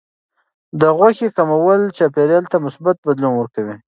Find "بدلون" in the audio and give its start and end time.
3.05-3.33